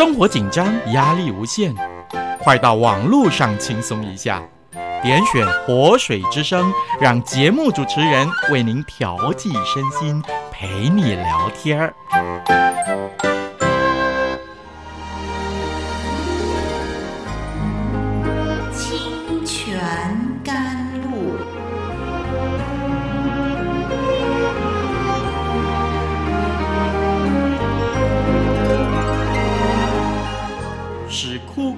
[0.00, 1.74] 生活紧张，压力无限，
[2.38, 4.42] 快到网络上轻松一下，
[5.02, 11.92] 点选活水之声，让节目主持人为您调剂身心，陪你聊天儿。
[18.72, 20.29] 清泉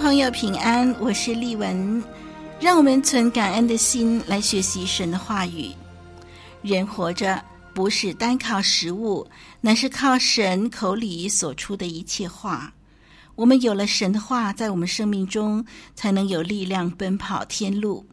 [0.00, 2.02] 朋友平安，我是丽文。
[2.58, 5.70] 让我们存感恩的心来学习神的话语。
[6.62, 9.28] 人活着不是单靠食物，
[9.60, 12.72] 乃是靠神口里所出的一切话。
[13.34, 15.62] 我们有了神的话，在我们生命中
[15.94, 18.06] 才能有力量奔跑天路。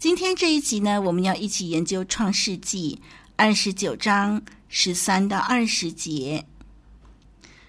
[0.00, 3.00] 今天这一集呢，我们要一起研究创世纪
[3.36, 6.44] 二十九章十三到二十节。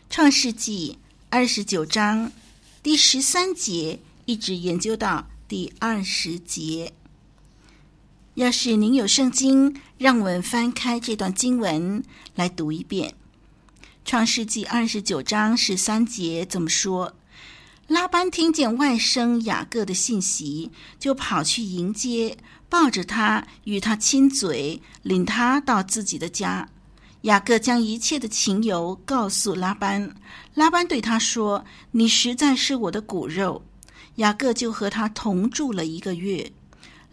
[0.10, 0.98] 创世纪
[1.30, 2.32] 二十九章。
[2.84, 6.92] 第十三节一直研究到第二十节。
[8.34, 12.04] 要是您有圣经，让我们翻开这段经文
[12.36, 13.16] 来读一遍。
[14.04, 17.16] 创世纪二十九章十三节怎么说？
[17.88, 22.38] 拉班听见外甥雅各的信息，就跑去迎接，
[22.68, 26.68] 抱着他，与他亲嘴，领他到自己的家。
[27.24, 30.14] 雅各将一切的情由告诉拉班，
[30.56, 33.64] 拉班对他说：“你实在是我的骨肉。”
[34.16, 36.52] 雅各就和他同住了一个月。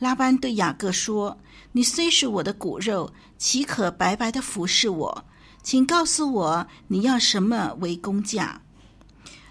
[0.00, 1.38] 拉班对雅各说
[1.70, 5.25] ：“你虽是我的骨肉，岂可白白的服侍我？
[5.62, 8.60] 请告诉我你要什么为工价？”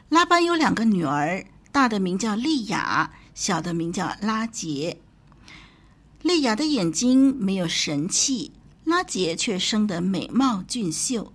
[0.09, 4.99] 拉班有两个女儿，大的名叫利亚，小的名叫拉结。
[6.21, 8.51] 利亚的眼睛没有神气。
[8.89, 11.31] 拉杰却生得美貌俊秀。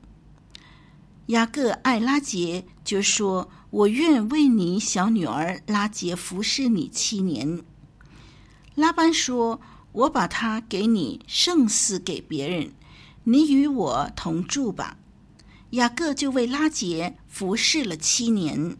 [1.26, 7.62] 雅各爱拉杰，就说：“我愿为你小女儿拉杰服侍你七年。”
[8.74, 9.60] 拉班说
[9.92, 12.72] ：“我把她给你，胜似给别人。
[13.22, 14.96] 你与我同住吧。”
[15.70, 18.76] 雅各就为拉杰服侍了七年。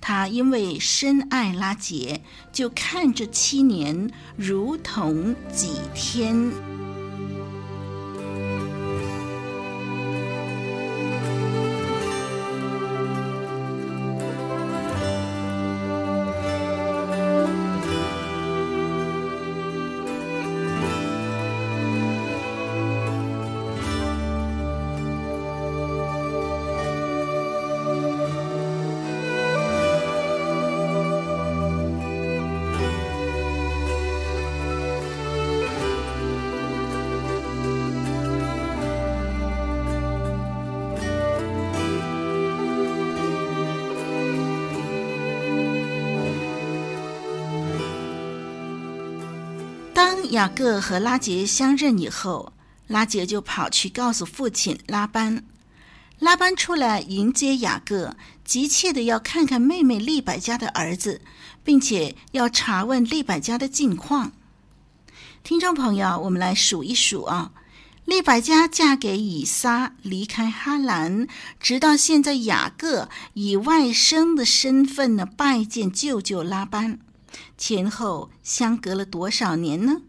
[0.00, 6.71] 他因为深爱拉杰，就看这七年如同几天。
[50.32, 52.54] 雅各和拉杰相认以后，
[52.86, 55.44] 拉杰就跑去告诉父亲拉班。
[56.18, 61.20] 拉班出来迎接雅各，急切地要看看妹妹利百家的儿子，
[61.62, 64.32] 并且要查问利百家的近况。
[65.44, 67.52] 听众朋友，我们来数一数啊，
[68.06, 71.28] 利百家嫁给以撒，离开哈兰，
[71.60, 76.98] 直到现在，雅各以外甥的身份呢拜见舅舅拉班，
[77.58, 80.00] 前后相隔了多少年呢？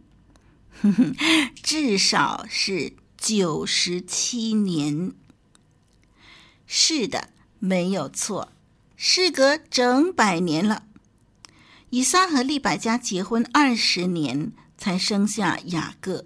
[1.63, 5.13] 至少是九十七年。
[6.65, 8.49] 是的，没有错，
[8.95, 10.83] 事隔整百年了。
[11.89, 16.25] 以撒和利百加结婚二十年才生下雅各，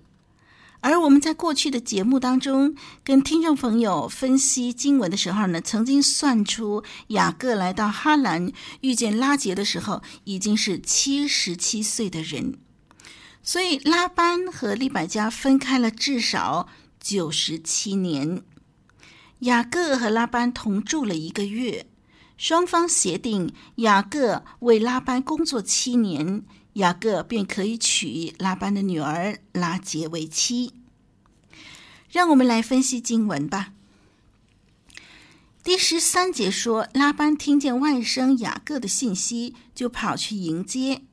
[0.80, 2.74] 而我们在过去的节目当中
[3.04, 12.58] 跟听众朋友分析经文的时候呢，曾经算出雅各来到哈兰遇见拉结的时候，已经是七十七岁的人。
[13.48, 16.68] 所以拉班和利百加分开了至少
[17.00, 18.44] 九十七年，
[19.40, 21.88] 雅各和拉班同住了一个月，
[22.36, 30.74] 双方协定雅各为拉班工作七年，雅各便可以娶拉班的女儿拉结为妻。
[32.12, 33.72] 让我们来分析经文吧。
[35.64, 41.04] 第十三节说，拉班听见外甥雅各的信息，就跑去迎接。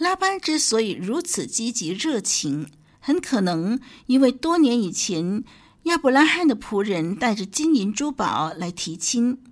[0.00, 2.70] 拉班之所以如此积极热情，
[3.00, 5.44] 很可能因为多年以前
[5.82, 9.42] 亚伯拉罕的仆人带着金银珠宝来提亲，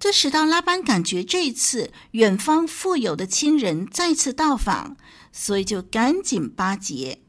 [0.00, 4.96] 这使到拉班感觉这一次远方富有的亲人再次到访，
[5.30, 7.20] 所以就赶紧巴结。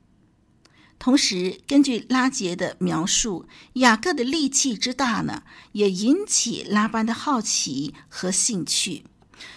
[0.98, 5.44] 同时，根据拉杰的描述，雅各的力气之大呢，
[5.74, 9.04] 也引起拉班的好奇和兴趣，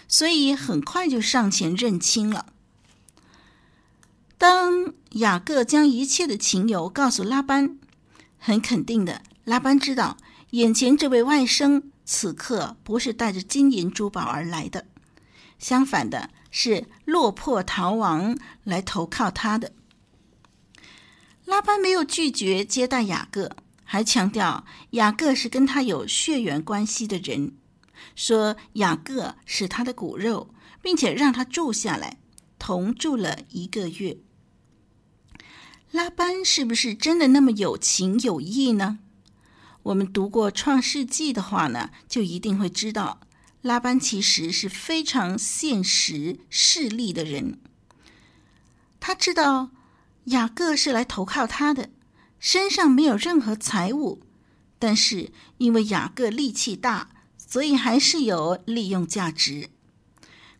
[0.06, 2.52] 所以很快就上前认亲了。
[4.40, 7.78] 当雅各将一切的情由告诉拉班，
[8.38, 10.16] 很肯定的，拉班知道
[10.52, 14.87] 眼前这位外甥此刻不是带着金银珠宝而来的，
[15.58, 18.34] 相反的是落魄逃亡
[18.64, 19.72] 来投靠他的。
[21.44, 23.54] 拉班没有拒绝接待雅各，
[23.84, 27.58] 还强调雅各是跟他有血缘关系的人，
[28.16, 32.16] 说雅各是他的骨肉，并且让他住下来，
[32.58, 34.16] 同住了一个月。
[35.92, 39.00] 拉班是不是真的那么有情有义呢？
[39.82, 43.20] 我们读过《创世纪》的话呢，就一定会知道，
[43.62, 47.58] 拉班其实是非常现实势利的人，
[48.98, 49.70] 他知道。
[50.26, 51.90] 雅各是来投靠他的，
[52.38, 54.20] 身上没有任何财物，
[54.78, 59.70] 但是因为雅各力气大，所以还是有利用价值。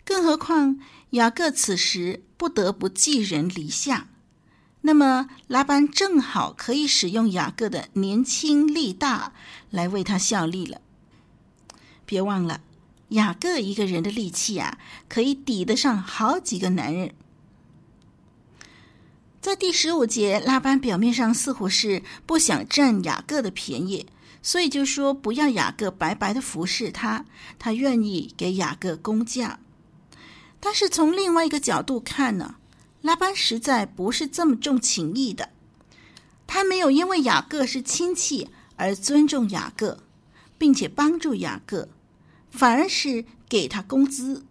[0.05, 0.81] 更何况
[1.11, 4.09] 雅各此时不得不寄人篱下，
[4.83, 9.33] 那么拉班正好可以使用雅各的年轻力大
[9.71, 10.81] 来为他效力了。
[12.07, 12.63] 别忘了，
[13.11, 14.79] 雅各一个人的力气啊，
[15.09, 17.15] 可以抵得上好几个男人。
[19.41, 24.07] 在第十五节，拉班表面上似乎是不想占雅各的便宜，
[24.43, 27.25] 所以就说不要雅各白白的服侍他，
[27.59, 29.61] 他愿意给雅各工价。
[30.59, 32.57] 但是从另外一个角度看呢，
[33.03, 35.51] 拉班实在不是这么重情义的，
[36.47, 40.03] 他没有因为雅各是亲戚而尊重雅各，
[40.59, 41.89] 并且帮助雅各，
[42.51, 44.45] 反而是给他工资，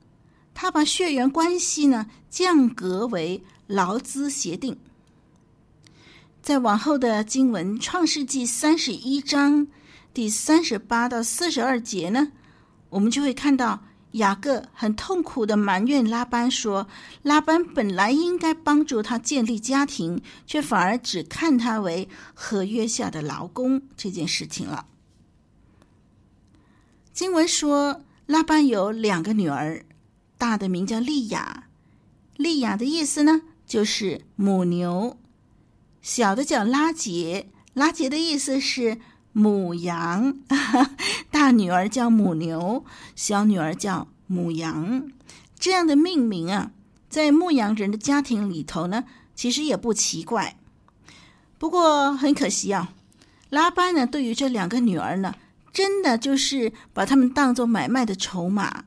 [0.53, 3.43] 他把血缘关系呢降格为。
[3.69, 4.79] 劳资协定，
[6.41, 9.67] 在往后的经文《创世纪》三十一章
[10.11, 12.31] 第三十八到四十二节呢，
[12.89, 13.83] 我们就会看到
[14.13, 16.87] 雅各很痛苦的埋怨拉班说
[17.21, 24.87] ：“拉班本来应该帮助他建立家庭，却反而只看他为合约下的劳工这件事情了。”
[27.13, 29.85] 经文说，拉班有两个女儿，
[30.37, 31.67] 大的名叫利亚，
[32.35, 33.41] 利亚的意思呢？
[33.67, 35.17] 就是母牛，
[36.01, 38.99] 小的叫拉杰，拉杰的意思是
[39.39, 40.35] 母羊。
[41.31, 42.83] 大女儿叫母牛，
[43.15, 45.09] 小女儿叫母羊。
[45.57, 46.71] 这样的命名啊，
[47.09, 50.57] 在牧羊人的家庭里头呢，其实也不奇怪。
[51.57, 52.93] 不过很可惜啊，
[53.49, 55.35] 拉班呢，对于这两个女儿呢，
[55.71, 58.83] 真的就是把他们当作买卖的筹码，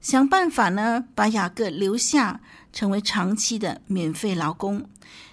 [0.00, 2.40] 想办法呢，把雅各留下。
[2.72, 4.84] 成为长期的免费劳工，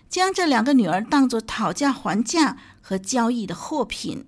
[0.10, 4.26] 将这两个女儿当作讨价还价和交易的货品，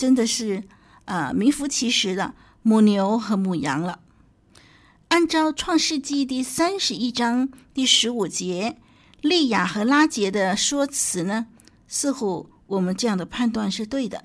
[0.00, 0.64] 真的是
[1.04, 4.00] 啊、呃、名副其实的母牛和母羊了。
[5.08, 8.78] 按照《创世纪》第三十一章第十五节，
[9.20, 11.48] 利亚和拉杰的说辞呢，
[11.86, 14.24] 似乎我们这样的判断是对的。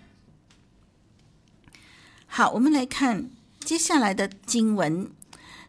[2.26, 3.30] 好，我们来看
[3.60, 5.12] 接下来的经文。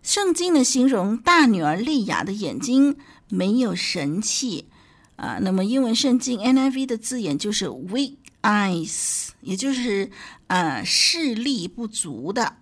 [0.04, 2.96] 圣经的形容大女儿利亚的眼睛
[3.28, 4.68] 没有神气
[5.16, 10.10] 啊，那么英文圣经 NIV 的字眼就是 weak eyes，也就是
[10.46, 12.56] 啊视力不足的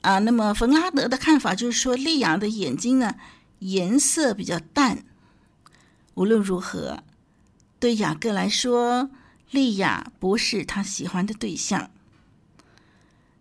[0.00, 0.18] 啊。
[0.20, 3.14] 那么冯拉德的看法就是说，利亚的眼睛呢
[3.60, 5.04] 颜色比较淡。
[6.14, 7.04] 无论如何，
[7.78, 9.10] 对雅各来说，
[9.50, 11.90] 利亚不是他喜欢的对象。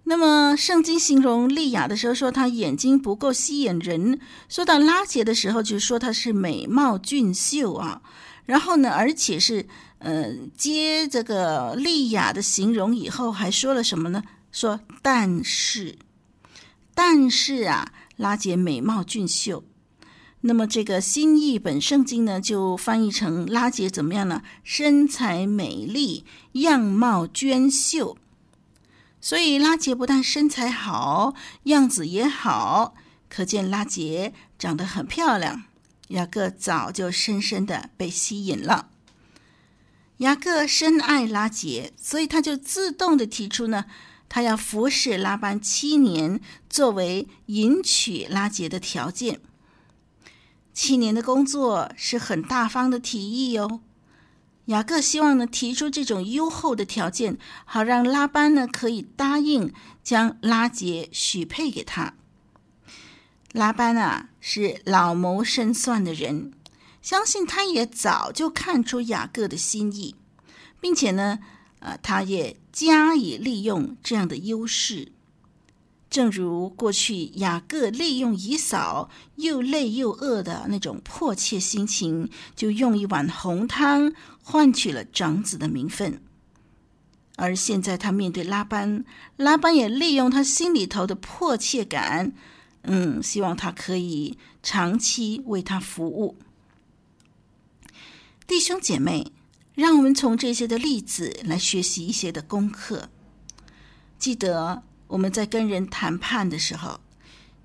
[0.04, 8.01] 那么，圣经形容利亚的时候说他眼睛不够吸引人；说到拉结的时候，就说他是美貌俊秀啊。
[8.48, 9.68] 然后呢，而且是
[10.00, 14.24] 呃接这个利亚的形容以后，还说了什么呢？
[14.51, 16.00] 说但是，
[16.96, 19.63] 但是啊，拉杰美貌俊秀。
[20.42, 24.42] 那么这个新译本圣经呢，就翻译成拉杰怎么样呢？
[24.63, 26.24] 身材美丽，
[26.54, 28.18] 样貌娟秀。
[29.20, 32.94] 所以拉杰不但身材好，样子也好，
[33.27, 35.63] 可见拉杰长得很漂亮。
[36.10, 38.90] 雅各早就深深的被吸引了。
[40.18, 43.86] 雅各深爱拉杰，所以他就自动的提出呢，
[44.28, 49.42] 他要服侍拉班七年，作为迎娶拉杰的条件。
[50.74, 53.82] 七年的工作是很大方的提议哟。
[54.66, 59.72] 雅各希望呢提出这种优厚的条件，好让拉班呢可以答应
[60.04, 62.16] 将拉杰许配给他。
[63.54, 66.51] 拉班啊是老谋深算的人，
[67.01, 70.16] 相信他也早就看出雅各的心意，
[70.80, 71.39] 并且呢，
[71.80, 75.12] 呃，他也加以利用这样的优势。
[76.10, 86.22] 正如过去雅各利用以扫又累又饿的那种迫切心情，就用一碗红汤换取了长子的名分。
[87.36, 89.04] 而现在他面对拉班，
[89.36, 92.34] 拉班也利用他心里头的迫切感，
[92.88, 96.36] 嗯，希望他可以长期为他服务。
[98.48, 99.32] 弟兄姐妹，
[99.75, 103.10] 让我们从这些的例子来学习一些的功课。
[104.17, 104.84] 记得。
[105.10, 107.00] 我们在跟人谈判的时候，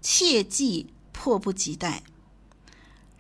[0.00, 2.04] 切记迫不及待。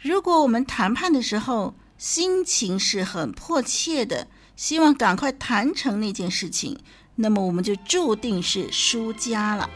[0.00, 6.78] 如果我们谈判的时候心情是很迫切的，希望赶快谈成那件事情，
[7.16, 9.68] 那么我们就注定是输家了。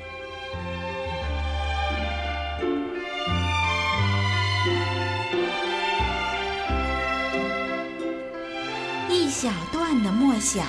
[9.38, 10.64] 小段的默想，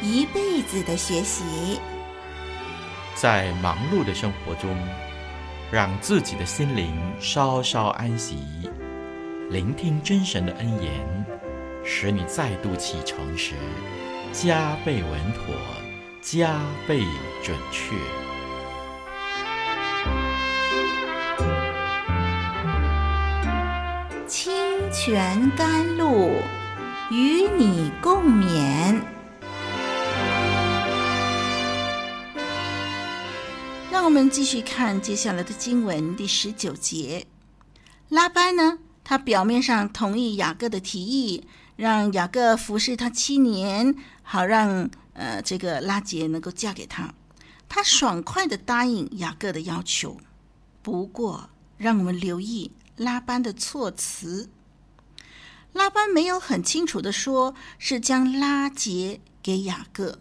[0.00, 1.78] 一辈子的学习。
[3.14, 4.74] 在忙碌的生活中，
[5.70, 8.38] 让自己的心灵稍稍安息，
[9.50, 11.26] 聆听真神的恩言，
[11.84, 13.52] 使你再度启程时
[14.32, 15.54] 加倍稳妥，
[16.22, 17.04] 加倍
[17.42, 17.94] 准确。
[24.26, 24.54] 清
[24.90, 26.30] 泉甘露，
[27.10, 28.98] 与你共勉。
[33.90, 37.26] 让我们继续看接下来的经文第十九节。
[38.08, 41.46] 拉班呢，他表面上同意雅各的提议，
[41.76, 47.12] 让雅各服侍他七年，好让呃这个拉杰能够嫁给他。
[47.68, 50.16] 他爽快的答应雅各的要求。
[50.80, 54.48] 不过，让我们留意拉班的措辞。
[55.74, 60.18] 拉班没有很清楚的说是将拉结给雅各。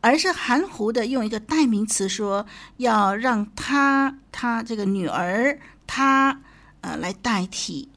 [0.00, 5.58] 而是含糊的用一个代名词说，要让他他这个女儿
[5.88, 6.40] 他
[6.82, 7.88] 呃来代替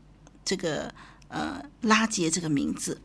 [0.44, 0.92] 这个
[1.28, 3.00] 呃拉结这个名字。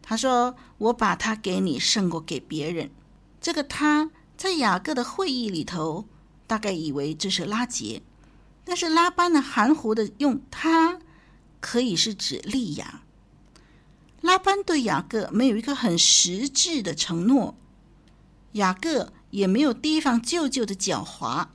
[0.00, 2.88] 他说：“我把他给你胜过给别人。”
[3.42, 6.06] 这个他在雅各的会议里头
[6.46, 8.00] 大概以为这是拉杰，
[8.64, 10.83] 但是拉班呢含糊的用他
[11.74, 13.02] 可以是指利亚。
[14.20, 17.56] 拉班对雅各没有一个很实质的承诺。
[18.52, 21.48] 雅各也没有提防舅舅的狡猾，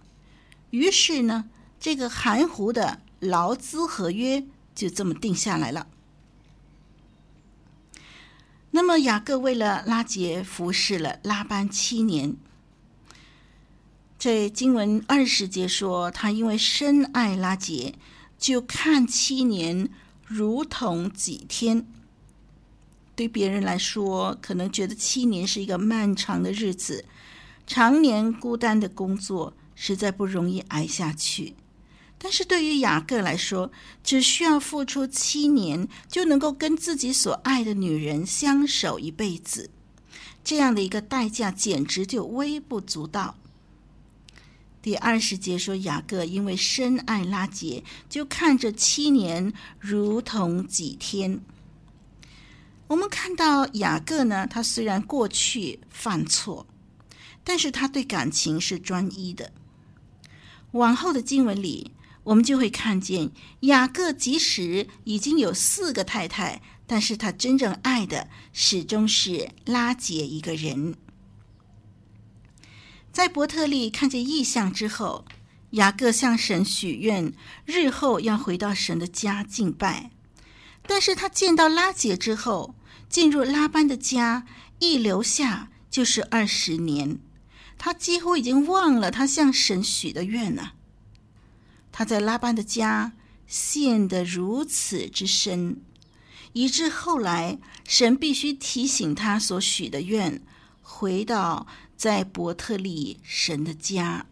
[0.71, 1.45] 于是呢，
[1.79, 4.45] 这个含糊的劳资合约
[4.75, 5.87] 就这么定下来了。
[8.71, 12.35] 那么雅各为了拉杰服侍了拉班七年，
[14.17, 17.95] 在经文二十节说，他因为深爱拉杰，
[18.37, 19.89] 就看七年
[20.29, 21.87] 如同几天。
[23.15, 27.03] 对别人来说，可能觉得七年是一个漫长的日子，
[27.65, 31.55] 常年孤单的工作实在不容易挨下去。
[32.19, 33.71] 但是对于雅各来说，
[34.03, 39.71] 只需要付出七年，就能够跟自己所爱的女人相守一辈子，
[40.43, 43.35] 这样的一个代价简直就微不足道。
[44.81, 51.41] 第二十节说，雅各因为深爱拉杰，就看着七年如同几天。
[52.87, 56.65] 我们看到雅各呢，他虽然过去犯错，
[57.43, 59.51] 但是他对感情是专一的。
[60.71, 61.91] 往后的经文里，
[62.23, 63.29] 我们就会看见
[63.61, 70.95] 雅各即使已经有四个太太，但是他真正爱的始终是拉杰一个人。
[73.11, 75.25] 在伯特利看见异象之后，
[75.71, 77.33] 雅各向神许愿，
[77.65, 80.11] 日后要回到神的家敬拜。
[80.87, 82.73] 但是他见到拉结之后，
[83.09, 84.45] 进入拉班的家，
[84.79, 87.19] 一留下就是二十年。
[87.77, 90.73] 他几乎已经忘了他向神许的愿了。
[91.91, 93.13] 他在拉班的家
[93.47, 95.81] 陷得如此之深，
[96.53, 100.41] 以致后来神必须提醒他所许的愿，
[100.81, 101.67] 回到
[101.99, 104.25] 在伯特利神的家。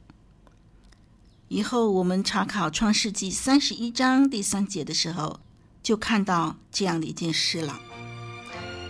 [1.50, 5.42] 以后我们查考创世纪三十一章第三节的时候。
[5.84, 7.80] 就看到这样的一件事了。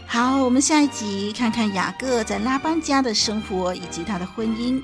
[0.08, 4.82] 好，我们下一集看看雅各在拉班家的生活以及他的婚姻。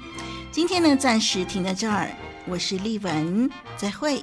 [0.51, 2.15] 今天呢，暂时停在这儿。
[2.45, 4.21] 我是丽文，再会。